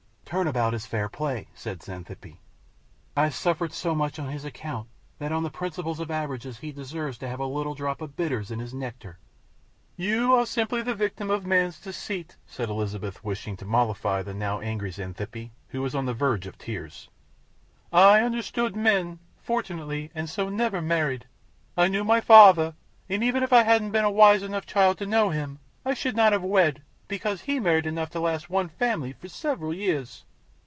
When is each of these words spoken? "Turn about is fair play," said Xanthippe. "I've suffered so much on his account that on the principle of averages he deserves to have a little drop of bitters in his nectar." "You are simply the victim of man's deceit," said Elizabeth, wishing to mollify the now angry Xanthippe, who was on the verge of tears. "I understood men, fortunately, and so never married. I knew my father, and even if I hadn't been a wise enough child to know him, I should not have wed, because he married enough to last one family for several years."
"Turn 0.31 0.47
about 0.47 0.73
is 0.73 0.85
fair 0.85 1.09
play," 1.09 1.49
said 1.53 1.83
Xanthippe. 1.83 2.37
"I've 3.17 3.35
suffered 3.35 3.73
so 3.73 3.93
much 3.93 4.17
on 4.17 4.29
his 4.29 4.45
account 4.45 4.87
that 5.19 5.33
on 5.33 5.43
the 5.43 5.49
principle 5.49 5.91
of 5.99 6.09
averages 6.09 6.59
he 6.59 6.71
deserves 6.71 7.17
to 7.17 7.27
have 7.27 7.41
a 7.41 7.45
little 7.45 7.75
drop 7.75 7.99
of 7.99 8.15
bitters 8.15 8.49
in 8.49 8.59
his 8.59 8.73
nectar." 8.73 9.19
"You 9.97 10.33
are 10.33 10.45
simply 10.45 10.83
the 10.83 10.95
victim 10.95 11.29
of 11.29 11.45
man's 11.45 11.81
deceit," 11.81 12.37
said 12.47 12.69
Elizabeth, 12.69 13.21
wishing 13.25 13.57
to 13.57 13.65
mollify 13.65 14.21
the 14.21 14.33
now 14.33 14.61
angry 14.61 14.91
Xanthippe, 14.91 15.51
who 15.67 15.81
was 15.81 15.93
on 15.93 16.05
the 16.05 16.13
verge 16.13 16.47
of 16.47 16.57
tears. 16.57 17.09
"I 17.91 18.21
understood 18.21 18.73
men, 18.73 19.19
fortunately, 19.43 20.11
and 20.15 20.29
so 20.29 20.47
never 20.47 20.81
married. 20.81 21.25
I 21.75 21.89
knew 21.89 22.05
my 22.05 22.21
father, 22.21 22.75
and 23.09 23.21
even 23.21 23.43
if 23.43 23.51
I 23.51 23.63
hadn't 23.63 23.91
been 23.91 24.05
a 24.05 24.09
wise 24.09 24.43
enough 24.43 24.65
child 24.65 24.97
to 24.99 25.05
know 25.05 25.31
him, 25.31 25.59
I 25.83 25.93
should 25.93 26.15
not 26.15 26.31
have 26.31 26.41
wed, 26.41 26.83
because 27.09 27.41
he 27.41 27.59
married 27.59 27.85
enough 27.85 28.09
to 28.09 28.21
last 28.21 28.49
one 28.49 28.69
family 28.69 29.11
for 29.11 29.27
several 29.27 29.73
years." 29.73 30.23